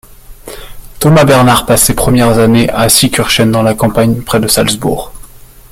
[0.97, 5.11] Thomas Bernhard passe ses premières années à Seekirchen, dans la campagne près de Salzbourg.